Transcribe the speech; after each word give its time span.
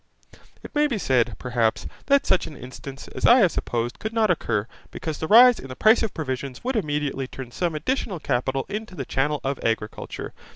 It 0.63 0.73
may 0.73 0.87
be 0.87 0.97
said, 0.97 1.35
perhaps, 1.37 1.85
that 2.07 2.25
such 2.25 2.47
an 2.47 2.57
instance 2.57 3.07
as 3.09 3.23
I 3.27 3.37
have 3.41 3.51
supposed 3.51 3.99
could 3.99 4.13
not 4.13 4.31
occur, 4.31 4.65
because 4.89 5.19
the 5.19 5.27
rise 5.27 5.59
in 5.59 5.67
the 5.67 5.75
price 5.75 6.01
of 6.01 6.11
provisions 6.11 6.63
would 6.63 6.75
immediately 6.75 7.27
turn 7.27 7.51
some 7.51 7.75
additional 7.75 8.19
capital 8.19 8.65
into 8.67 8.95
the 8.95 9.05
channel 9.05 9.41
of 9.43 9.63
agriculture. 9.63 10.33